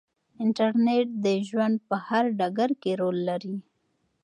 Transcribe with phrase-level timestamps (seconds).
[0.43, 3.55] انټرنیټ د ژوند په هر ډګر کې رول لري.